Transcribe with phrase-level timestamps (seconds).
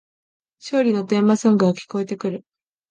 [0.59, 2.43] 勝利のテーマソングが聞こえてくる